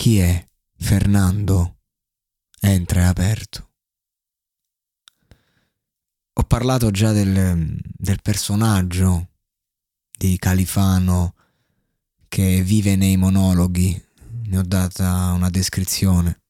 Chi 0.00 0.18
è 0.18 0.46
Fernando? 0.76 1.80
Entra 2.60 3.00
e 3.00 3.04
aperto. 3.06 3.70
Ho 6.34 6.44
parlato 6.44 6.92
già 6.92 7.10
del, 7.10 7.76
del 7.82 8.22
personaggio 8.22 9.30
di 10.16 10.38
Califano 10.38 11.34
che 12.28 12.62
vive 12.62 12.94
nei 12.94 13.16
monologhi, 13.16 14.00
ne 14.44 14.58
ho 14.58 14.62
data 14.62 15.32
una 15.32 15.50
descrizione. 15.50 16.42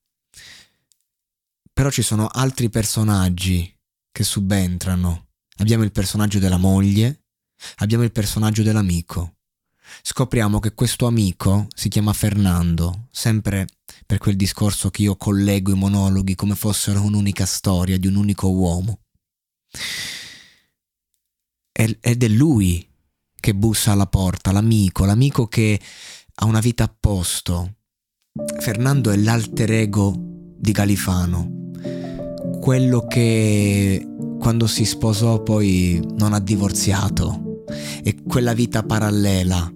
Però 1.72 1.88
ci 1.88 2.02
sono 2.02 2.26
altri 2.26 2.68
personaggi 2.68 3.74
che 4.12 4.24
subentrano. 4.24 5.28
Abbiamo 5.56 5.84
il 5.84 5.92
personaggio 5.92 6.38
della 6.38 6.58
moglie, 6.58 7.24
abbiamo 7.76 8.04
il 8.04 8.12
personaggio 8.12 8.62
dell'amico. 8.62 9.37
Scopriamo 10.02 10.58
che 10.58 10.74
questo 10.74 11.06
amico 11.06 11.66
si 11.74 11.88
chiama 11.88 12.12
Fernando, 12.12 13.08
sempre 13.10 13.66
per 14.06 14.18
quel 14.18 14.36
discorso 14.36 14.90
che 14.90 15.02
io 15.02 15.16
collego 15.16 15.72
i 15.72 15.76
monologhi 15.76 16.34
come 16.34 16.54
fossero 16.54 17.02
un'unica 17.02 17.44
storia 17.46 17.98
di 17.98 18.06
un 18.06 18.16
unico 18.16 18.48
uomo. 18.48 19.00
Ed 21.72 22.22
è 22.24 22.28
lui 22.28 22.86
che 23.34 23.54
bussa 23.54 23.92
alla 23.92 24.06
porta, 24.06 24.50
l'amico, 24.50 25.04
l'amico 25.04 25.46
che 25.46 25.80
ha 26.34 26.44
una 26.44 26.60
vita 26.60 26.84
a 26.84 26.96
posto. 26.98 27.76
Fernando 28.60 29.10
è 29.10 29.16
l'alter 29.16 29.70
ego 29.72 30.14
di 30.16 30.72
Califano, 30.72 31.70
quello 32.60 33.06
che 33.06 34.06
quando 34.38 34.66
si 34.66 34.84
sposò 34.84 35.42
poi 35.42 36.00
non 36.16 36.32
ha 36.32 36.40
divorziato, 36.40 37.64
è 38.02 38.14
quella 38.22 38.54
vita 38.54 38.82
parallela 38.82 39.72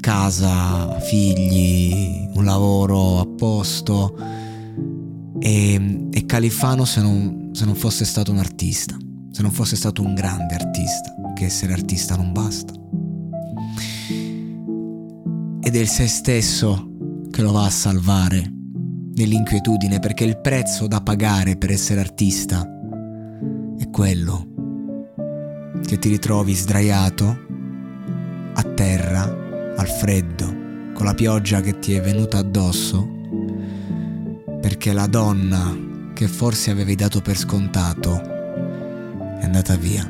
casa, 0.00 0.98
figli, 1.00 2.28
un 2.34 2.44
lavoro 2.44 3.20
a 3.20 3.26
posto 3.26 4.16
e, 5.38 6.08
e 6.10 6.26
Califano 6.26 6.84
se 6.84 7.00
non, 7.00 7.50
se 7.52 7.64
non 7.64 7.74
fosse 7.74 8.04
stato 8.04 8.32
un 8.32 8.38
artista, 8.38 8.96
se 9.30 9.42
non 9.42 9.52
fosse 9.52 9.76
stato 9.76 10.02
un 10.02 10.14
grande 10.14 10.54
artista, 10.54 11.14
che 11.34 11.44
essere 11.44 11.72
artista 11.72 12.16
non 12.16 12.32
basta. 12.32 12.72
Ed 15.60 15.76
è 15.76 15.78
il 15.78 15.88
se 15.88 16.08
stesso 16.08 16.88
che 17.30 17.42
lo 17.42 17.52
va 17.52 17.66
a 17.66 17.70
salvare 17.70 18.52
nell'inquietudine 19.14 19.98
perché 19.98 20.24
il 20.24 20.40
prezzo 20.40 20.86
da 20.86 21.00
pagare 21.00 21.56
per 21.56 21.70
essere 21.70 22.00
artista 22.00 22.66
è 23.78 23.88
quello 23.90 24.46
che 25.84 25.98
ti 25.98 26.08
ritrovi 26.08 26.54
sdraiato 26.54 27.49
al 29.80 29.88
freddo, 29.88 30.92
con 30.92 31.06
la 31.06 31.14
pioggia 31.14 31.62
che 31.62 31.78
ti 31.78 31.94
è 31.94 32.02
venuta 32.02 32.36
addosso, 32.36 33.08
perché 34.60 34.92
la 34.92 35.06
donna 35.06 35.74
che 36.12 36.28
forse 36.28 36.70
avevi 36.70 36.94
dato 36.94 37.22
per 37.22 37.34
scontato 37.34 38.20
è 39.38 39.44
andata 39.44 39.76
via 39.76 40.06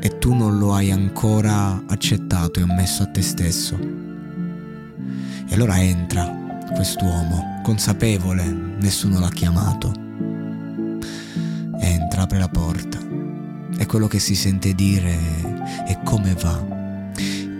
e 0.00 0.18
tu 0.18 0.34
non 0.34 0.58
lo 0.58 0.74
hai 0.74 0.92
ancora 0.92 1.82
accettato 1.88 2.60
e 2.60 2.62
ammesso 2.62 3.02
a 3.02 3.06
te 3.06 3.20
stesso. 3.20 3.76
E 5.48 5.54
allora 5.54 5.82
entra 5.82 6.24
quest'uomo, 6.72 7.60
consapevole, 7.64 8.44
nessuno 8.44 9.18
l'ha 9.18 9.30
chiamato. 9.30 9.92
Entra, 11.80 12.22
apre 12.22 12.38
la 12.38 12.48
porta 12.48 13.00
e 13.76 13.86
quello 13.86 14.06
che 14.06 14.20
si 14.20 14.36
sente 14.36 14.72
dire 14.72 15.18
è 15.84 15.98
come 16.04 16.34
va 16.34 16.81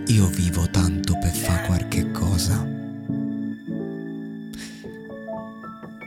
io 0.07 0.27
vivo 0.27 0.69
tanto 0.69 1.17
per 1.17 1.33
fare 1.33 1.65
qualche 1.65 2.11
cosa. 2.11 2.61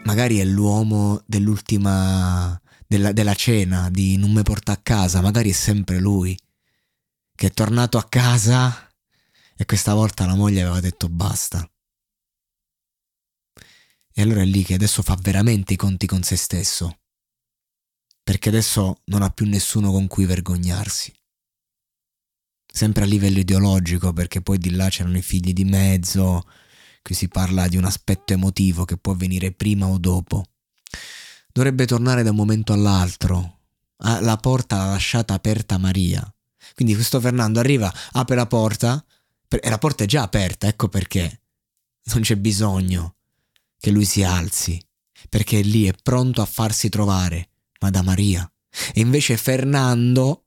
Magari 0.05 0.39
è 0.39 0.45
l'uomo 0.45 1.23
dell'ultima 1.27 2.61
della, 2.87 3.13
della 3.13 3.35
cena 3.35 3.89
di 3.91 4.17
Non 4.17 4.33
mi 4.33 4.43
porta 4.43 4.73
a 4.73 4.77
casa, 4.77 5.21
magari 5.21 5.51
è 5.51 5.55
sempre 5.55 5.99
lui 5.99 6.39
che 7.35 7.49
è 7.49 7.51
tornato 7.51 7.99
a 7.99 8.05
casa 8.05 8.89
e 9.57 9.65
questa 9.65 9.95
volta 9.95 10.27
la 10.27 10.35
moglie 10.35 10.63
aveva 10.63 10.81
detto 10.81 11.09
basta. 11.09 11.69
E 14.13 14.23
allora 14.23 14.43
è 14.43 14.47
lì 14.47 14.63
che 14.63 14.75
adesso 14.75 15.03
fa 15.03 15.17
veramente 15.21 15.75
i 15.75 15.77
conti 15.77 16.07
con 16.07 16.23
se 16.23 16.37
stesso, 16.37 17.01
perché 18.23 18.49
adesso 18.49 19.03
non 19.07 19.23
ha 19.23 19.31
più 19.31 19.47
nessuno 19.47 19.91
con 19.91 20.07
cui 20.07 20.25
vergognarsi 20.25 21.16
sempre 22.77 23.05
a 23.05 23.07
livello 23.07 23.39
ideologico, 23.39 24.13
perché 24.13 24.43
poi 24.43 24.59
di 24.59 24.71
là 24.71 24.91
c'erano 24.91 25.17
i 25.17 25.23
figli 25.23 25.55
di 25.55 25.65
mezzo, 25.65 26.47
qui 27.01 27.15
si 27.15 27.27
parla 27.27 27.69
di 27.69 27.79
un 27.79 27.85
aspetto 27.85 28.35
emotivo 28.35 28.85
che 28.85 28.99
può 28.99 29.15
avvenire 29.15 29.51
prima 29.51 29.87
o 29.87 29.97
dopo. 29.97 30.45
Dovrebbe 31.51 31.87
tornare 31.87 32.23
da 32.23 32.31
un 32.31 32.37
momento 32.37 32.75
all'altro. 32.75 33.61
Ah, 34.01 34.21
la 34.21 34.37
porta 34.37 34.77
l'ha 34.77 34.91
lasciata 34.91 35.33
aperta 35.33 35.79
Maria. 35.79 36.23
Quindi 36.75 36.93
questo 36.93 37.19
Fernando 37.19 37.61
arriva, 37.61 37.91
apre 38.13 38.37
la 38.37 38.47
porta, 38.47 39.03
e 39.49 39.71
la 39.71 39.79
porta 39.79 40.05
è 40.05 40.07
già 40.07 40.21
aperta, 40.21 40.67
ecco 40.67 40.89
perché. 40.89 41.41
Non 42.13 42.21
c'è 42.21 42.37
bisogno 42.37 43.15
che 43.79 43.91
lui 43.91 44.05
si 44.05 44.23
alzi, 44.23 44.79
perché 45.31 45.63
lì 45.63 45.87
è 45.87 45.95
pronto 46.03 46.43
a 46.43 46.47
farsi 46.47 46.91
trovare, 46.91 47.49
ma 47.81 47.89
da 47.89 48.03
Maria. 48.03 48.47
E 48.93 49.01
invece 49.01 49.39
Fernando 49.39 50.46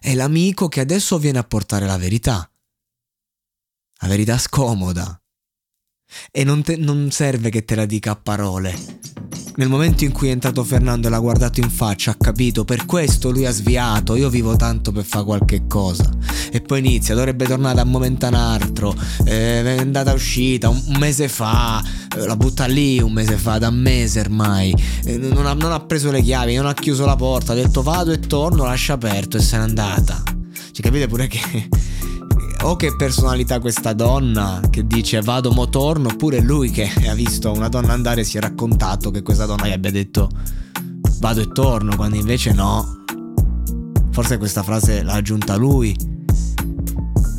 è 0.00 0.14
l'amico 0.14 0.68
che 0.68 0.80
adesso 0.80 1.18
viene 1.18 1.38
a 1.38 1.44
portare 1.44 1.86
la 1.86 1.96
verità. 1.96 2.48
La 4.00 4.08
verità 4.08 4.38
scomoda. 4.38 5.18
E 6.30 6.44
non, 6.44 6.62
te, 6.62 6.76
non 6.76 7.10
serve 7.10 7.50
che 7.50 7.64
te 7.64 7.74
la 7.74 7.86
dica 7.86 8.12
a 8.12 8.16
parole. 8.16 8.74
Nel 9.56 9.68
momento 9.68 10.02
in 10.02 10.10
cui 10.10 10.28
è 10.28 10.32
entrato 10.32 10.64
Fernando 10.64 11.06
e 11.06 11.10
l'ha 11.10 11.18
guardato 11.20 11.60
in 11.60 11.70
faccia, 11.70 12.10
ha 12.10 12.16
capito, 12.16 12.64
per 12.64 12.86
questo 12.86 13.30
lui 13.30 13.46
ha 13.46 13.52
sviato, 13.52 14.16
io 14.16 14.28
vivo 14.28 14.56
tanto 14.56 14.90
per 14.90 15.04
fare 15.04 15.24
qualche 15.24 15.66
cosa. 15.68 16.10
E 16.50 16.60
poi 16.60 16.80
inizia, 16.80 17.14
dovrebbe 17.14 17.46
tornare 17.46 17.76
da 17.76 17.82
un 17.82 17.90
momento 17.90 18.26
a 18.26 18.30
un 18.30 18.34
altro, 18.34 18.96
eh, 19.24 19.62
è 19.62 19.78
andata 19.78 20.12
uscita 20.12 20.68
un, 20.68 20.82
mese 20.98 21.28
fa, 21.28 21.80
eh, 22.16 22.26
la 22.26 22.34
butta 22.34 22.66
lì 22.66 23.00
un 23.00 23.12
mese 23.12 23.36
fa, 23.36 23.58
da 23.58 23.68
un 23.68 23.76
mese 23.76 24.20
ormai, 24.20 24.74
eh, 25.04 25.18
non, 25.18 25.46
ha, 25.46 25.52
non 25.52 25.70
ha 25.70 25.78
preso 25.78 26.10
le 26.10 26.20
chiavi, 26.20 26.56
non 26.56 26.66
ha 26.66 26.74
chiuso 26.74 27.04
la 27.04 27.16
porta, 27.16 27.52
ha 27.52 27.56
detto 27.56 27.82
vado 27.82 28.10
e 28.10 28.18
torno, 28.18 28.64
lascia 28.64 28.94
aperto 28.94 29.36
e 29.36 29.40
se 29.40 29.56
n'è 29.56 29.62
andata. 29.62 30.20
Ci 30.72 30.82
capite 30.82 31.06
pure 31.06 31.28
che 31.28 31.68
o 32.64 32.76
che 32.76 32.96
personalità 32.96 33.60
questa 33.60 33.92
donna 33.92 34.60
che 34.70 34.86
dice 34.86 35.20
vado 35.20 35.52
mo 35.52 35.68
torno, 35.68 36.08
oppure 36.08 36.40
lui 36.40 36.70
che 36.70 36.90
ha 37.06 37.14
visto 37.14 37.52
una 37.52 37.68
donna 37.68 37.92
andare 37.92 38.22
e 38.22 38.24
si 38.24 38.38
è 38.38 38.40
raccontato 38.40 39.10
che 39.10 39.22
questa 39.22 39.44
donna 39.46 39.66
gli 39.66 39.72
abbia 39.72 39.90
detto 39.90 40.30
vado 41.18 41.40
e 41.40 41.48
torno, 41.52 41.94
quando 41.96 42.16
invece 42.16 42.52
no. 42.52 43.02
Forse 44.10 44.38
questa 44.38 44.62
frase 44.62 45.02
l'ha 45.02 45.14
aggiunta 45.14 45.56
lui. 45.56 45.96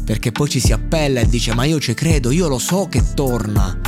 Perché 0.05 0.31
poi 0.31 0.49
ci 0.49 0.59
si 0.59 0.71
appella 0.71 1.21
e 1.21 1.27
dice 1.27 1.53
ma 1.55 1.65
io 1.65 1.79
ci 1.79 1.93
credo, 1.95 2.29
io 2.29 2.47
lo 2.47 2.59
so 2.59 2.87
che 2.87 3.13
torna. 3.15 3.79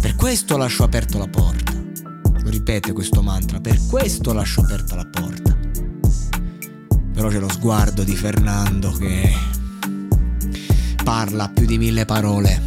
Per 0.00 0.16
questo 0.16 0.56
lascio 0.56 0.82
aperto 0.82 1.18
la 1.18 1.28
porta. 1.28 1.72
Lo 1.72 2.50
ripete 2.50 2.92
questo 2.92 3.22
mantra, 3.22 3.60
per 3.60 3.78
questo 3.88 4.32
lascio 4.32 4.62
aperta 4.62 4.96
la 4.96 5.06
porta. 5.06 5.56
Però 7.12 7.28
c'è 7.28 7.38
lo 7.38 7.48
sguardo 7.48 8.02
di 8.02 8.16
Fernando 8.16 8.90
che 8.92 9.62
parla 11.14 11.48
più 11.48 11.64
di 11.64 11.78
mille 11.78 12.04
parole. 12.04 12.60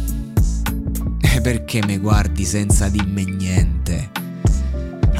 E 1.20 1.40
perché 1.42 1.84
mi 1.84 1.98
guardi 1.98 2.46
senza 2.46 2.88
dirmi 2.88 3.24
niente? 3.24 4.08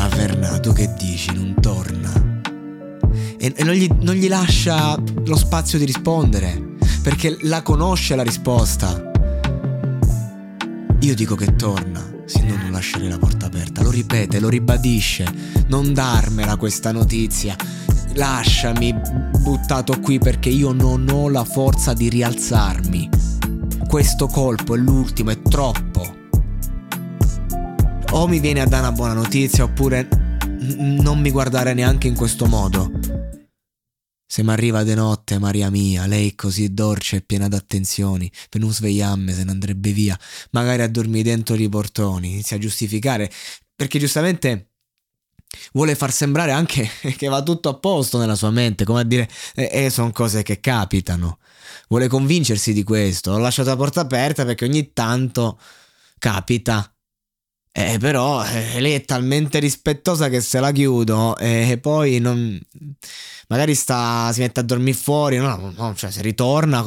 Fernando, 0.08 0.72
che 0.72 0.94
dici? 0.98 1.34
Non 1.34 1.54
torna. 1.60 2.40
E, 3.36 3.52
e 3.54 3.64
non, 3.64 3.75
gli, 3.75 3.86
non 4.00 4.14
gli 4.14 4.28
lascia 4.28 4.98
lo 5.26 5.36
spazio 5.36 5.78
di 5.78 5.84
rispondere, 5.84 6.76
perché 7.02 7.36
la 7.42 7.60
conosce 7.60 8.16
la 8.16 8.22
risposta. 8.22 9.10
Io 11.00 11.14
dico 11.14 11.34
che 11.34 11.54
torna, 11.54 12.02
se 12.24 12.42
no 12.44 12.56
non 12.56 12.70
lascerei 12.70 13.10
la 13.10 13.19
porta 13.19 13.44
aperta. 13.44 13.82
Lo 13.82 13.90
ripete, 13.90 14.40
lo 14.40 14.48
ribadisce. 14.48 15.26
Non 15.66 15.92
darmela 15.92 16.56
questa 16.56 16.92
notizia 16.92 17.54
lasciami 18.19 18.92
buttato 19.40 20.00
qui 20.00 20.19
perché 20.19 20.48
io 20.48 20.72
non 20.72 21.08
ho 21.08 21.28
la 21.28 21.44
forza 21.44 21.92
di 21.92 22.08
rialzarmi. 22.08 23.18
Questo 23.88 24.26
colpo 24.26 24.75
è 24.75 24.79
l'ultimo, 24.79 25.31
è 25.31 25.40
troppo. 25.40 26.14
O 28.11 28.29
mi 28.29 28.38
viene 28.38 28.61
a 28.61 28.67
dare 28.67 28.87
una 28.87 28.93
buona 28.93 29.14
notizia 29.14 29.64
oppure 29.64 30.06
non 30.76 31.19
mi 31.19 31.31
guardare 31.31 31.73
neanche 31.73 32.06
in 32.06 32.14
questo 32.14 32.44
modo. 32.44 32.90
Se 34.26 34.43
mi 34.43 34.50
arriva 34.50 34.82
de 34.82 34.94
notte, 34.94 35.38
Maria 35.38 35.70
mia, 35.70 36.05
lei 36.05 36.35
così 36.35 36.75
dolce 36.75 37.17
e 37.17 37.20
piena 37.23 37.49
d'attenzioni, 37.49 38.31
per 38.50 38.61
non 38.61 38.75
svegliarmi 38.75 39.32
se 39.32 39.44
ne 39.44 39.52
andrebbe 39.52 39.91
via, 39.93 40.19
magari 40.50 40.82
a 40.82 40.88
dormire 40.88 41.31
dentro 41.31 41.56
i 41.56 41.69
portoni, 41.70 42.32
inizia 42.32 42.58
a 42.58 42.61
giustificare, 42.61 43.32
perché 43.75 43.99
giustamente 43.99 44.73
vuole 45.72 45.94
far 45.94 46.12
sembrare 46.12 46.52
anche 46.52 46.88
che 47.16 47.28
va 47.28 47.42
tutto 47.42 47.68
a 47.68 47.74
posto 47.74 48.18
nella 48.18 48.34
sua 48.34 48.50
mente, 48.50 48.84
come 48.84 49.00
a 49.00 49.04
dire, 49.04 49.28
eh, 49.54 49.70
eh 49.72 49.90
sono 49.90 50.12
cose 50.12 50.42
che 50.42 50.60
capitano. 50.60 51.38
Vuole 51.88 52.08
convincersi 52.08 52.72
di 52.72 52.82
questo. 52.82 53.32
Ho 53.32 53.38
lasciato 53.38 53.70
la 53.70 53.76
porta 53.76 54.00
aperta 54.00 54.44
perché 54.44 54.64
ogni 54.64 54.92
tanto 54.92 55.58
capita. 56.18 56.92
Eh, 57.70 57.98
però 57.98 58.44
eh, 58.44 58.80
lei 58.80 58.94
è 58.94 59.04
talmente 59.04 59.58
rispettosa 59.60 60.28
che 60.28 60.40
se 60.40 60.58
la 60.58 60.72
chiudo 60.72 61.36
e 61.36 61.70
eh, 61.70 61.78
poi 61.78 62.18
non... 62.18 62.58
magari 63.46 63.74
sta, 63.74 64.32
si 64.32 64.40
mette 64.40 64.60
a 64.60 64.62
dormire 64.64 64.96
fuori, 64.96 65.36
no, 65.36 65.72
no, 65.76 65.94
cioè 65.94 66.10
se 66.10 66.20
ritorna 66.22 66.84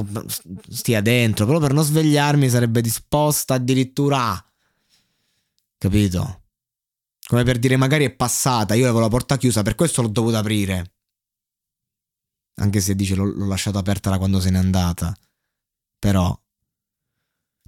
stia 0.69 0.99
dentro, 0.99 1.45
però 1.45 1.59
per 1.59 1.71
non 1.71 1.85
svegliarmi 1.85 2.49
sarebbe 2.49 2.81
disposta 2.81 3.53
addirittura... 3.53 4.43
Capito? 5.77 6.40
Come 7.31 7.45
per 7.45 7.59
dire, 7.59 7.77
magari 7.77 8.03
è 8.03 8.11
passata, 8.13 8.73
io 8.73 8.83
avevo 8.83 8.99
la 8.99 9.07
porta 9.07 9.37
chiusa, 9.37 9.61
per 9.61 9.75
questo 9.75 10.01
l'ho 10.01 10.09
dovuta 10.09 10.39
aprire. 10.39 10.95
Anche 12.55 12.81
se 12.81 12.93
dice 12.93 13.15
l'ho, 13.15 13.23
l'ho 13.23 13.47
lasciata 13.47 13.79
aperta 13.79 14.09
da 14.09 14.17
quando 14.17 14.41
se 14.41 14.49
n'è 14.49 14.57
andata. 14.57 15.17
Però 15.97 16.37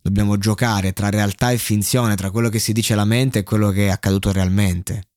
dobbiamo 0.02 0.38
giocare 0.38 0.92
tra 0.92 1.10
realtà 1.10 1.52
e 1.52 1.58
finzione, 1.58 2.18
tra 2.18 2.30
quello 2.30 2.50
che 2.50 2.60
si 2.60 2.74
dice 2.74 2.94
la 2.94 3.06
mente 3.06 3.40
e 3.40 3.44
quello 3.44 3.70
che 3.70 3.88
è 3.88 3.90
accaduto 3.90 4.34
realmente. 4.34 5.12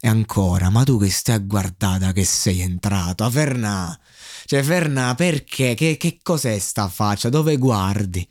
E 0.00 0.06
ancora, 0.06 0.70
ma 0.70 0.84
tu 0.84 0.96
che 1.00 1.10
stai 1.10 1.34
a 1.34 1.38
guardare 1.40 2.12
che 2.12 2.24
sei 2.24 2.60
entrato? 2.60 3.24
A 3.24 3.30
Fernà! 3.30 4.00
Cioè, 4.44 4.62
Fernà, 4.62 5.16
perché? 5.16 5.74
Che, 5.74 5.96
che 5.96 6.20
cos'è 6.22 6.56
sta 6.60 6.86
faccia? 6.86 7.30
Dove 7.30 7.56
guardi? 7.56 8.24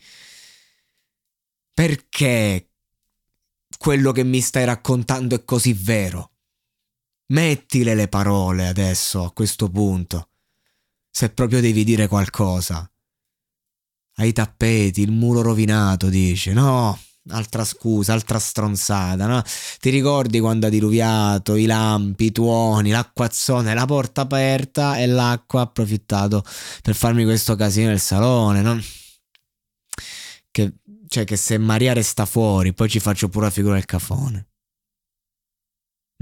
Perché? 1.73 2.70
Quello 3.77 4.11
che 4.11 4.23
mi 4.23 4.41
stai 4.41 4.65
raccontando 4.65 5.35
è 5.35 5.43
così 5.43 5.73
vero. 5.73 6.31
Mettile 7.27 7.95
le 7.95 8.07
parole 8.07 8.67
adesso, 8.67 9.23
a 9.23 9.31
questo 9.31 9.69
punto. 9.69 10.29
Se 11.09 11.29
proprio 11.29 11.61
devi 11.61 11.83
dire 11.83 12.07
qualcosa. 12.07 12.89
Ai 14.15 14.33
tappeti, 14.33 15.01
il 15.01 15.11
muro 15.11 15.41
rovinato, 15.41 16.09
dice. 16.09 16.53
No, 16.53 16.97
altra 17.29 17.63
scusa, 17.63 18.13
altra 18.13 18.39
stronzata, 18.39 19.27
no? 19.27 19.41
Ti 19.79 19.89
ricordi 19.89 20.39
quando 20.39 20.67
ha 20.67 20.69
diluviato, 20.69 21.55
i 21.55 21.65
lampi, 21.65 22.25
i 22.25 22.31
tuoni, 22.31 22.89
l'acquazzone, 22.89 23.73
la 23.73 23.85
porta 23.85 24.21
aperta 24.21 24.97
e 24.97 25.05
l'acqua 25.05 25.61
ha 25.61 25.63
approfittato 25.63 26.43
per 26.81 26.95
farmi 26.95 27.23
questo 27.23 27.55
casino 27.55 27.89
nel 27.89 27.99
salone, 27.99 28.61
no? 28.61 28.79
Che 30.49 30.73
cioè 31.11 31.25
che 31.25 31.35
se 31.35 31.57
Maria 31.57 31.91
resta 31.91 32.25
fuori, 32.25 32.73
poi 32.73 32.87
ci 32.87 33.01
faccio 33.01 33.27
pure 33.27 33.47
la 33.47 33.51
figura 33.51 33.73
del 33.73 33.83
cafone. 33.83 34.47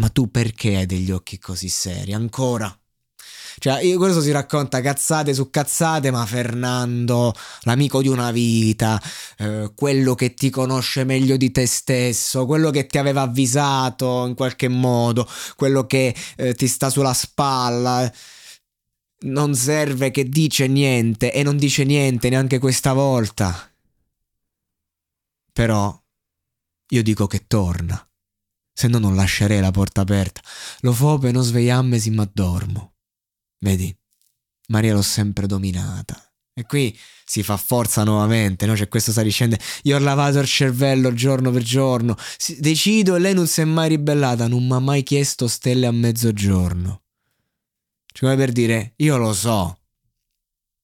Ma 0.02 0.10
tu 0.10 0.32
perché 0.32 0.78
hai 0.78 0.88
degli 0.88 1.12
occhi 1.12 1.38
così 1.38 1.70
seri? 1.70 2.12
Ancora? 2.12 2.76
Cioè, 3.60 3.84
io, 3.84 4.00
questo 4.00 4.20
si 4.20 4.32
racconta 4.32 4.82
cazzate 4.82 5.36
su 5.36 5.52
cazzate, 5.52 6.10
ma 6.10 6.26
Fernando, 6.26 7.36
l'amico 7.62 8.02
di 8.02 8.08
una 8.08 8.32
vita, 8.32 9.00
eh, 9.38 9.72
quello 9.76 10.16
che 10.16 10.34
ti 10.34 10.50
conosce 10.50 11.04
meglio 11.04 11.38
di 11.38 11.52
te 11.52 11.68
stesso, 11.68 12.48
quello 12.48 12.72
che 12.72 12.88
ti 12.88 12.98
aveva 12.98 13.22
avvisato 13.22 14.26
in 14.26 14.34
qualche 14.34 14.70
modo, 14.70 15.30
quello 15.56 15.86
che 15.86 16.16
eh, 16.36 16.56
ti 16.56 16.68
sta 16.68 16.90
sulla 16.90 17.14
spalla, 17.14 18.12
non 19.26 19.54
serve 19.54 20.10
che 20.10 20.28
dice 20.28 20.66
niente 20.66 21.32
e 21.32 21.44
non 21.44 21.58
dice 21.58 21.84
niente 21.84 22.30
neanche 22.30 22.58
questa 22.58 22.94
volta. 22.94 23.69
Però 25.52 26.04
io 26.92 27.04
dico 27.04 27.28
che 27.28 27.46
torna, 27.48 28.04
se 28.74 28.88
no 28.88 28.98
non 28.98 29.16
lascerei 29.16 29.60
la 29.60 29.72
porta 29.72 30.02
aperta. 30.02 30.42
Lo 30.82 30.94
fo 30.94 31.18
per 31.18 31.34
non 31.34 31.44
svegliarmi 31.44 32.10
ma 32.12 32.30
dormo. 32.32 32.94
Vedi, 33.60 33.96
Maria 34.68 34.94
l'ho 34.94 35.02
sempre 35.02 35.48
dominata. 35.48 36.24
E 36.54 36.66
qui 36.66 36.98
si 37.24 37.44
fa 37.44 37.58
forza 37.58 38.04
nuovamente, 38.04 38.66
no? 38.66 38.74
C'è 38.74 38.88
questo 38.88 39.12
sta 39.12 39.22
dicendo, 39.22 39.56
io 39.84 39.96
ho 39.96 40.00
lavato 40.00 40.40
il 40.40 40.48
cervello 40.48 41.14
giorno 41.14 41.52
per 41.52 41.64
giorno, 41.64 42.18
decido 42.58 43.16
e 43.16 43.20
lei 43.20 43.34
non 43.34 43.48
si 43.48 43.62
è 43.62 43.66
mai 43.66 43.90
ribellata, 43.90 44.48
non 44.48 44.66
mi 44.66 44.74
ha 44.74 44.80
mai 44.80 45.04
chiesto 45.04 45.48
stelle 45.48 45.86
a 45.86 45.92
mezzogiorno. 45.92 47.04
Cioè 48.06 48.30
come 48.30 48.36
per 48.36 48.52
dire, 48.52 48.94
io 48.98 49.18
lo 49.18 49.34
so 49.34 49.80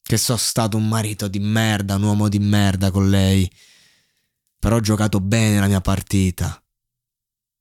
che 0.01 0.17
sono 0.17 0.38
stato 0.38 0.77
un 0.77 0.88
marito 0.88 1.27
di 1.27 1.39
merda, 1.39 1.95
un 1.95 2.03
uomo 2.03 2.29
di 2.29 2.39
merda 2.39 2.91
con 2.91 3.10
lei 3.10 3.50
però 4.65 4.77
ho 4.77 4.79
giocato 4.79 5.22
bene 5.22 5.60
la 5.60 5.67
mia 5.67 5.79
partita. 5.79 6.60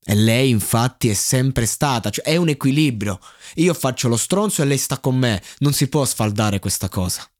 E 0.02 0.14
lei 0.14 0.48
infatti 0.48 1.10
è 1.10 1.12
sempre 1.12 1.66
stata, 1.66 2.08
cioè 2.08 2.24
è 2.24 2.36
un 2.36 2.48
equilibrio. 2.48 3.20
Io 3.56 3.74
faccio 3.74 4.08
lo 4.08 4.16
stronzo 4.16 4.62
e 4.62 4.64
lei 4.64 4.78
sta 4.78 4.98
con 5.00 5.14
me. 5.14 5.42
Non 5.58 5.74
si 5.74 5.88
può 5.88 6.02
sfaldare 6.06 6.60
questa 6.60 6.88
cosa. 6.88 7.30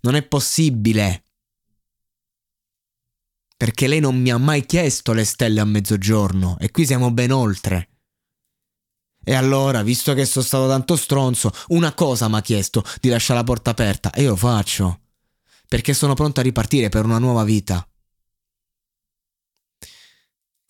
Non 0.00 0.16
è 0.16 0.22
possibile. 0.22 1.22
Perché 3.56 3.86
lei 3.86 4.00
non 4.00 4.20
mi 4.20 4.32
ha 4.32 4.38
mai 4.38 4.66
chiesto 4.66 5.12
le 5.12 5.24
stelle 5.24 5.60
a 5.60 5.64
mezzogiorno 5.64 6.56
e 6.58 6.72
qui 6.72 6.84
siamo 6.84 7.12
ben 7.12 7.30
oltre. 7.30 7.88
E 9.22 9.34
allora, 9.34 9.84
visto 9.84 10.12
che 10.12 10.24
sono 10.24 10.44
stato 10.44 10.66
tanto 10.66 10.96
stronzo, 10.96 11.52
una 11.68 11.94
cosa 11.94 12.26
mi 12.26 12.34
ha 12.34 12.40
chiesto 12.40 12.82
di 13.00 13.10
lasciare 13.10 13.38
la 13.38 13.44
porta 13.44 13.70
aperta 13.70 14.10
e 14.10 14.22
io 14.22 14.30
lo 14.30 14.36
faccio. 14.36 15.02
Perché 15.68 15.94
sono 15.94 16.14
pronto 16.14 16.40
a 16.40 16.42
ripartire 16.42 16.88
per 16.88 17.04
una 17.04 17.18
nuova 17.18 17.44
vita. 17.44 17.86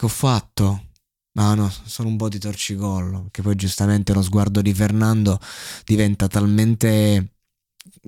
Che 0.03 0.09
ho 0.09 0.11
fatto? 0.11 0.89
Ma 1.35 1.55
no, 1.55 1.71
sono 1.71 2.09
un 2.09 2.17
po' 2.17 2.29
di 2.29 2.41
torcicollo, 2.41 3.29
che 3.31 3.41
poi 3.41 3.55
giustamente 3.55 4.13
lo 4.13 4.21
sguardo 4.21 4.61
di 4.61 4.75
Fernando 4.75 5.39
diventa 5.85 6.27
talmente 6.27 7.35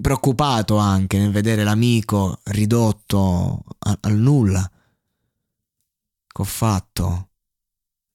preoccupato 0.00 0.76
anche 0.76 1.18
nel 1.18 1.30
vedere 1.30 1.62
l'amico 1.62 2.40
ridotto 2.46 3.62
al 3.78 4.16
nulla. 4.16 4.68
Che 6.26 6.42
ho 6.42 6.44
fatto? 6.44 7.28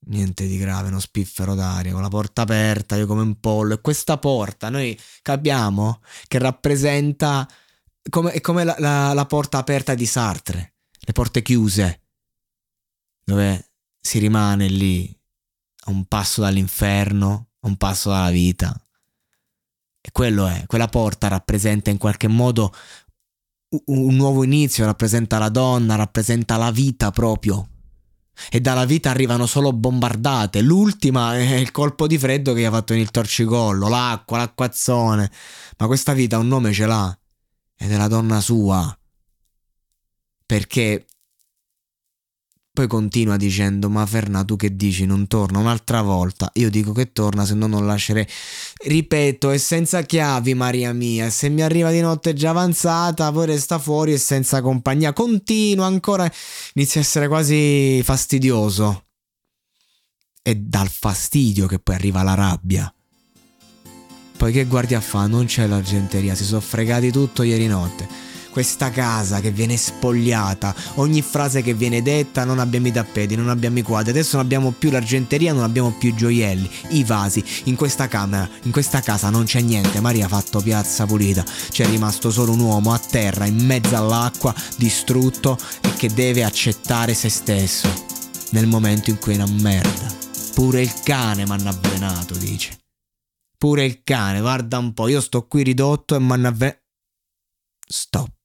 Niente 0.07 0.45
di 0.45 0.57
grave, 0.57 0.89
uno 0.89 1.00
spiffero 1.00 1.55
d'aria, 1.55 1.93
con 1.93 2.01
la 2.01 2.09
porta 2.09 2.41
aperta, 2.41 2.98
io 2.98 3.07
come 3.07 3.21
un 3.21 3.39
pollo. 3.39 3.75
E 3.75 3.79
questa 3.79 4.17
porta 4.17 4.67
noi 4.69 5.00
capiamo 5.21 6.01
che 6.27 6.38
rappresenta 6.38 7.48
come, 8.09 8.33
è 8.33 8.41
come 8.41 8.65
la, 8.65 8.75
la, 8.77 9.13
la 9.13 9.25
porta 9.25 9.57
aperta 9.57 9.95
di 9.95 10.05
Sartre, 10.05 10.74
le 11.00 11.13
porte 11.13 11.41
chiuse, 11.41 12.01
dove 13.24 13.67
si 14.00 14.20
rimane 14.20 14.68
lì 14.68 15.15
a 15.86 15.91
un 15.91 16.06
passo 16.06 16.41
dall'inferno, 16.41 17.50
a 17.60 17.68
un 17.68 17.77
passo 17.77 18.10
dalla 18.10 18.32
vita. 18.32 18.74
E 20.01 20.12
quello 20.12 20.48
è, 20.48 20.63
quella 20.65 20.88
porta 20.88 21.27
rappresenta 21.27 21.89
in 21.89 21.98
qualche 21.98 22.27
modo 22.27 22.74
un 23.86 24.15
nuovo 24.15 24.44
inizio, 24.44 24.86
rappresenta 24.86 25.38
la 25.38 25.50
donna, 25.50 25.96
rappresenta 25.96 26.58
la 26.58 26.72
vita 26.72 27.12
proprio. 27.12 27.68
E 28.50 28.62
dalla 28.62 28.86
vita 28.86 29.10
arrivano 29.10 29.46
solo 29.46 29.74
bombardate. 29.74 30.62
L'ultima 30.62 31.36
è 31.36 31.56
il 31.56 31.72
colpo 31.72 32.08
di 32.08 32.18
freddo 32.18 32.53
che 32.53 32.62
gli 32.62 32.65
ha 32.65 32.72
fatto 32.72 32.94
il 32.94 33.12
torcicollo, 33.12 33.89
l'acqua, 33.89 34.38
l'acquazzone. 34.38 35.29
Ma 35.77 35.88
questa 35.88 36.13
vita 36.13 36.38
un 36.38 36.48
nome 36.48 36.72
ce 36.72 36.86
l'ha. 36.86 37.20
Ed 37.75 37.91
è 37.91 37.98
la 37.98 38.08
donna 38.08 38.39
sua. 38.39 38.98
Perché 40.46 41.06
poi 42.79 42.88
continua 42.88 43.36
dicendo: 43.36 43.89
Ma 43.89 44.05
Ferna, 44.05 44.45
tu 44.45 44.55
che 44.55 44.74
dici? 44.74 45.05
Non 45.05 45.27
torna 45.27 45.59
un'altra 45.59 46.01
volta. 46.01 46.50
Io 46.53 46.69
dico 46.69 46.93
che 46.93 47.12
torna, 47.12 47.43
se 47.43 47.53
no 47.53 47.67
non 47.67 47.86
lascerei. 47.86 48.25
Ripeto, 48.86 49.50
è 49.50 49.57
senza 49.57 50.03
chiavi, 50.03 50.53
Maria 50.53 50.93
mia. 50.93 51.29
Se 51.29 51.50
mi 51.50 51.62
arriva 51.62 51.91
di 51.91 52.00
notte 52.00 52.33
già 52.33 52.51
avanzata, 52.51 53.33
poi 53.33 53.48
resta 53.48 53.79
fuori 53.79 54.13
e 54.13 54.17
senza 54.17 54.62
compagnia. 54.62 55.12
Continua 55.12 55.88
ancora. 55.88 56.31
Inizia 56.75 57.01
a 57.01 57.03
essere 57.03 57.27
quasi 57.27 58.01
fastidioso. 58.01 59.07
È 60.41 60.55
dal 60.55 60.88
fastidio 60.88 61.67
che 61.67 61.79
poi 61.79 61.95
arriva 61.95 62.24
la 62.24 62.36
rabbia. 62.36 62.93
Poi 64.38 64.53
che 64.53 64.63
guardi 64.63 64.93
a 64.93 65.01
fa? 65.01 65.27
Non 65.27 65.48
c'è 65.48 65.67
l'argenteria, 65.67 66.33
si 66.33 66.45
sono 66.45 66.62
fregati 66.62 67.12
tutto 67.12 67.43
ieri 67.43 67.67
notte 67.67 68.28
questa 68.50 68.89
casa 68.89 69.39
che 69.39 69.51
viene 69.51 69.77
spogliata, 69.77 70.75
ogni 70.96 71.22
frase 71.22 71.62
che 71.62 71.74
viene 71.74 72.01
detta, 72.01 72.44
non 72.44 72.60
abbiamo 72.60 72.88
i 72.88 72.91
tappeti, 72.91 73.36
non 73.36 73.50
abbiamo 73.50 73.79
i 73.79 73.82
quadri, 73.82 74.12
adesso 74.12 74.38
non 74.38 74.46
abbiamo 74.46 74.72
più 74.72 74.91
l'argenteria, 74.91 75.53
non 75.53 75.63
abbiamo 75.63 75.91
più 75.98 76.10
i 76.10 76.15
gioielli, 76.15 76.70
i 76.89 77.03
vasi, 77.03 77.44
in 77.65 77.75
questa 77.75 78.08
camera, 78.08 78.50
in 78.63 78.72
questa 78.72 79.01
casa 79.01 79.29
non 79.29 79.46
c'è 79.46 79.62
niente, 79.62 80.01
Maria 80.01 80.25
ha 80.25 80.29
fatto 80.29 80.62
piazza 80.62 81.06
pulita, 81.06 81.44
c'è 81.70 81.86
rimasto 81.86 82.32
solo 82.32 82.51
un 82.51 82.60
uomo 82.60 82.94
a 82.94 83.00
terra, 83.00 83.46
in 83.46 83.63
mezzo 83.65 83.96
all'acqua, 83.96 84.53
distrutto 84.77 85.58
e 85.82 85.94
che 85.94 86.10
deve 86.10 86.44
accettare 86.44 87.13
se 87.13 87.29
stesso, 87.29 87.88
nel 88.51 88.68
momento 88.68 89.10
in 89.10 89.20
cui 89.20 89.34
è 89.34 89.36
una 89.36 89.51
merda. 89.62 90.18
Pure 90.53 90.82
il 90.82 90.94
cane 91.03 91.46
mi 91.46 91.51
hanno 91.51 91.70
avvelenato, 91.70 92.36
dice. 92.36 92.77
Pure 93.58 93.86
il 93.86 94.03
cane, 94.03 94.39
guarda 94.39 94.77
un 94.77 94.94
po', 94.94 95.08
io 95.08 95.22
sto 95.22 95.48
qui 95.48 95.63
ridotto 95.63 96.15
e 96.15 96.20
mi 96.20 96.32
hanno 96.32 96.48
avvelenato. 96.48 96.84
Stop 97.86 98.38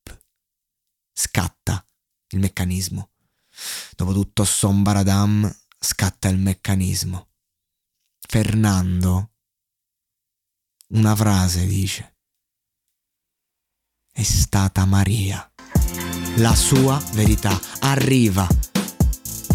scatta 1.14 1.86
il 2.30 2.40
meccanismo. 2.40 3.12
Dopo 3.94 4.12
tutto 4.12 4.44
Sombaradam 4.44 5.50
scatta 5.78 6.28
il 6.28 6.38
meccanismo. 6.38 7.28
Fernando 8.18 9.30
una 10.88 11.14
frase 11.14 11.66
dice. 11.66 12.16
È 14.12 14.22
stata 14.22 14.84
Maria. 14.84 15.48
La 16.36 16.54
sua 16.54 17.02
verità 17.12 17.58
arriva 17.80 18.46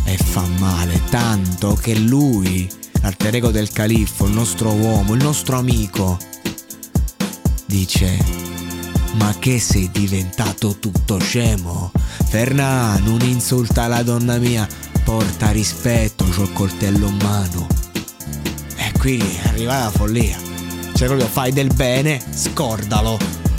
e 0.06 0.18
fa 0.18 0.46
male 0.58 1.04
tanto 1.06 1.76
che 1.76 1.98
lui, 1.98 2.70
l'alter 3.02 3.36
ego 3.36 3.52
del 3.52 3.72
califfo, 3.72 4.26
il 4.26 4.34
nostro 4.34 4.74
uomo, 4.74 5.14
il 5.14 5.24
nostro 5.24 5.58
amico, 5.58 6.18
dice 7.66 8.18
ma 9.14 9.34
che 9.40 9.60
sei 9.60 9.90
diventato 9.92 10.78
tutto 10.80 11.20
scemo? 11.20 11.92
Ferna, 12.28 12.98
non 13.00 13.22
insulta 13.22 13.88
la 13.88 14.04
donna 14.04 14.38
mia, 14.38 14.68
porta 15.04 15.52
rispetto, 15.52 16.26
c'ho 16.26 16.44
il 16.44 16.54
coltello 16.54 17.08
in 17.08 17.18
mano. 17.22 17.68
E 18.76 18.92
qui 18.98 19.22
arriva 19.46 19.80
la 19.80 19.90
follia. 19.90 20.38
Cioè 20.94 21.08
proprio 21.08 21.28
fai 21.28 21.52
del 21.52 21.74
bene, 21.74 22.22
scordalo. 22.32 23.18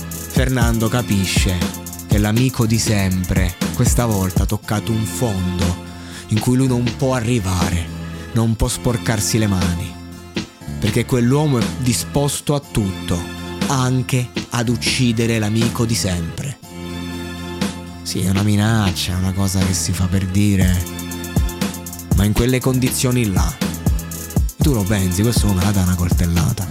Fernando 0.09 0.89
capisce 0.89 1.59
che 2.07 2.19
l'amico 2.19 2.67
di 2.67 2.79
sempre 2.79 3.55
questa 3.75 4.07
volta 4.07 4.45
ha 4.45 4.47
toccato 4.47 4.93
un 4.93 5.05
fondo 5.05 5.89
in 6.29 6.39
cui 6.39 6.57
lui 6.57 6.67
non 6.67 6.85
può 6.97 7.15
arrivare, 7.15 7.87
non 8.33 8.55
può 8.57 8.69
sporcarsi 8.69 9.39
le 9.39 9.47
mani. 9.47 9.95
Perché 10.79 11.05
quell'uomo 11.05 11.59
è 11.59 11.65
disposto 11.79 12.55
a 12.55 12.61
tutto 12.61 13.19
anche 13.67 14.31
ad 14.51 14.69
uccidere 14.69 15.39
l'amico 15.39 15.85
di 15.85 15.95
sempre. 15.95 16.59
Sì, 18.03 18.21
è 18.21 18.31
una 18.31 18.43
minaccia, 18.43 19.13
è 19.13 19.17
una 19.17 19.33
cosa 19.33 19.61
che 19.61 19.73
si 19.73 19.93
fa 19.93 20.07
per 20.07 20.27
dire, 20.27 20.83
ma 22.17 22.25
in 22.25 22.33
quelle 22.33 22.59
condizioni 22.61 23.31
là, 23.33 23.55
tu 24.57 24.73
lo 24.73 24.83
pensi, 24.83 25.23
questo 25.23 25.47
uno 25.47 25.55
me 25.55 25.65
la 25.65 25.71
dà 25.71 25.83
una 25.83 25.95
coltellata. 25.95 26.69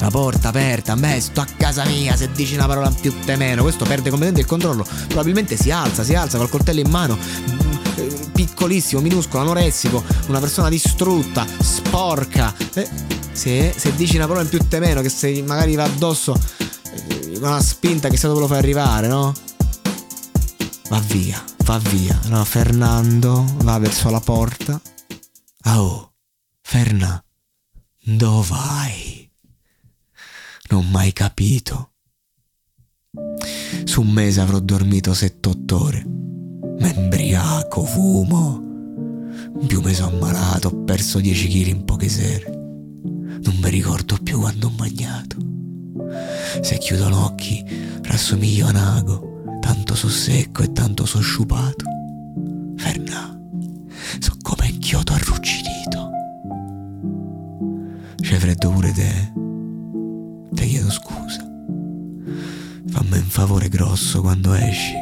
La 0.00 0.10
porta 0.10 0.48
aperta, 0.48 0.96
beh, 0.96 1.20
sto 1.20 1.40
a 1.40 1.46
casa 1.56 1.84
mia, 1.84 2.16
se 2.16 2.30
dici 2.32 2.54
una 2.54 2.66
parola 2.66 2.90
più 2.90 3.14
te 3.24 3.36
meno, 3.36 3.62
questo 3.62 3.84
perde 3.84 4.10
completamente 4.10 4.40
il 4.40 4.46
controllo, 4.46 4.84
probabilmente 5.06 5.56
si 5.56 5.70
alza, 5.70 6.02
si 6.02 6.14
alza 6.14 6.36
col 6.36 6.50
coltello 6.50 6.80
in 6.80 6.90
mano, 6.90 7.16
piccolissimo, 8.34 9.00
minuscolo, 9.00 9.42
anoressico, 9.44 10.02
una 10.26 10.40
persona 10.40 10.68
distrutta, 10.68 11.46
sporca. 11.60 12.52
Eh, 12.74 12.88
se, 13.34 13.74
se 13.76 13.94
dici 13.94 14.16
una 14.16 14.26
parola 14.26 14.44
in 14.44 14.48
più 14.48 14.58
te 14.68 14.78
meno, 14.78 15.00
che 15.02 15.08
se 15.08 15.42
magari 15.42 15.74
va 15.74 15.84
addosso 15.84 16.34
eh, 16.34 17.36
una 17.38 17.60
spinta 17.60 18.08
che 18.08 18.16
sa 18.16 18.28
dove 18.28 18.40
lo 18.40 18.46
fai 18.46 18.58
arrivare, 18.58 19.08
no? 19.08 19.34
Va 20.88 21.00
via, 21.00 21.42
va 21.64 21.78
via. 21.78 22.18
No, 22.26 22.44
Fernando 22.44 23.44
va 23.62 23.78
verso 23.78 24.10
la 24.10 24.20
porta. 24.20 24.80
Oh, 25.64 26.12
Ferna, 26.60 27.22
dove 28.04 28.46
vai? 28.48 29.30
Non 30.70 30.88
mai 30.90 31.12
capito. 31.12 31.90
Su 33.84 34.00
un 34.02 34.10
mese 34.10 34.40
avrò 34.40 34.58
dormito 34.60 35.12
7-8 35.12 35.74
ore. 35.74 36.04
Ma 36.78 36.92
embriaco, 36.92 37.84
fumo. 37.84 38.62
Più 39.66 39.80
mi 39.80 39.94
sono 39.94 40.16
ammalato, 40.16 40.68
ho 40.68 40.84
perso 40.84 41.18
10 41.20 41.48
kg 41.48 41.66
in 41.66 41.84
poche 41.84 42.08
sere. 42.08 42.63
Non 43.44 43.56
mi 43.60 43.70
ricordo 43.70 44.18
più 44.22 44.40
quando 44.40 44.66
ho 44.66 44.72
mangiato. 44.76 45.36
Se 46.60 46.78
chiudo 46.78 47.08
gli 47.08 47.12
occhi, 47.12 47.64
rassomiglio 48.02 48.68
a 48.68 48.94
ago, 48.96 49.58
tanto 49.60 49.94
so 49.94 50.08
secco 50.08 50.62
e 50.62 50.72
tanto 50.72 51.04
so 51.04 51.20
sciupato. 51.20 51.84
Ferna, 52.76 53.38
so 54.18 54.32
come 54.42 54.70
un 54.70 54.78
chiodo 54.78 55.12
arrugginito. 55.12 56.10
C'è 58.20 58.36
freddo 58.36 58.70
pure 58.70 58.92
te. 58.92 59.32
Ti 60.52 60.66
chiedo 60.66 60.90
scusa. 60.90 61.42
Fammi 62.86 63.18
un 63.18 63.28
favore 63.28 63.68
grosso 63.68 64.20
quando 64.20 64.54
esci. 64.54 64.94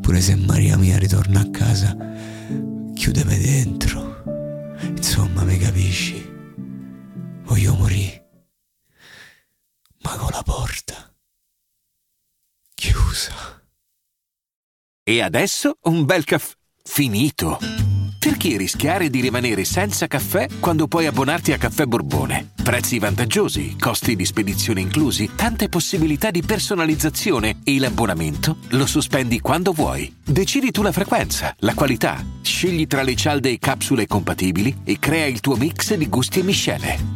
Pure 0.00 0.20
se 0.20 0.36
Maria 0.36 0.76
mia 0.76 0.98
ritorna 0.98 1.40
a 1.40 1.50
casa, 1.50 1.96
chiudemi 2.94 3.38
dentro. 3.38 4.22
Insomma, 4.96 5.42
mi 5.42 5.58
capisci? 5.58 6.35
Voglio 7.46 7.74
morire, 7.74 8.26
ma 10.02 10.16
con 10.16 10.30
la 10.32 10.42
porta 10.42 11.14
chiusa. 12.74 13.62
E 15.04 15.22
adesso 15.22 15.78
un 15.82 16.04
bel 16.04 16.24
caffè 16.24 16.54
finito. 16.82 17.58
Perché 18.18 18.56
rischiare 18.56 19.08
di 19.08 19.20
rimanere 19.20 19.64
senza 19.64 20.08
caffè 20.08 20.48
quando 20.58 20.88
puoi 20.88 21.06
abbonarti 21.06 21.52
a 21.52 21.58
Caffè 21.58 21.84
Borbone? 21.84 22.50
Prezzi 22.60 22.98
vantaggiosi, 22.98 23.76
costi 23.78 24.16
di 24.16 24.24
spedizione 24.24 24.80
inclusi, 24.80 25.30
tante 25.36 25.68
possibilità 25.68 26.32
di 26.32 26.42
personalizzazione 26.42 27.60
e 27.62 27.78
l'abbonamento 27.78 28.56
lo 28.70 28.86
sospendi 28.86 29.38
quando 29.38 29.70
vuoi. 29.70 30.12
Decidi 30.24 30.72
tu 30.72 30.82
la 30.82 30.90
frequenza, 30.90 31.54
la 31.60 31.74
qualità, 31.74 32.20
scegli 32.42 32.88
tra 32.88 33.02
le 33.02 33.14
cialde 33.14 33.50
e 33.50 33.60
capsule 33.60 34.08
compatibili 34.08 34.78
e 34.82 34.98
crea 34.98 35.26
il 35.26 35.38
tuo 35.38 35.54
mix 35.54 35.94
di 35.94 36.08
gusti 36.08 36.40
e 36.40 36.42
miscele. 36.42 37.15